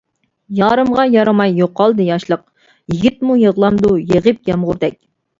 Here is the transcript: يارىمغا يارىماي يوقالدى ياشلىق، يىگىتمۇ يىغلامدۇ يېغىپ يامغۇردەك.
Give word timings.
يارىمغا 0.59 1.03
يارىماي 1.15 1.51
يوقالدى 1.59 2.07
ياشلىق، 2.07 2.41
يىگىتمۇ 2.93 3.35
يىغلامدۇ 3.41 3.93
يېغىپ 4.13 4.41
يامغۇردەك. 4.53 4.99